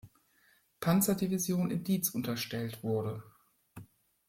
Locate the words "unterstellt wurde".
2.09-3.21